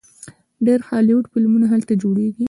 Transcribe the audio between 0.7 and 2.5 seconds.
هالیوډ فلمونه هلته جوړیږي.